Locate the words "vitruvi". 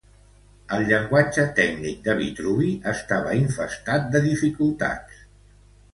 2.21-2.71